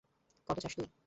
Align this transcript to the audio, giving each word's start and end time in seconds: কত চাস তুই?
কত 0.49 0.57
চাস 0.59 0.73
তুই? 0.77 0.87